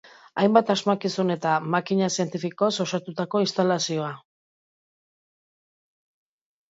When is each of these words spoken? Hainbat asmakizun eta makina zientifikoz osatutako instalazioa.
Hainbat 0.43 0.69
asmakizun 0.73 1.33
eta 1.33 1.51
makina 1.75 2.07
zientifikoz 2.17 2.71
osatutako 2.85 3.43
instalazioa. 3.47 4.11